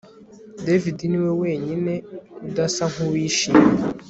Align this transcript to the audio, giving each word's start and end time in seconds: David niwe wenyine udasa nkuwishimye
David 0.65 0.97
niwe 1.11 1.31
wenyine 1.41 1.93
udasa 2.47 2.83
nkuwishimye 2.91 3.69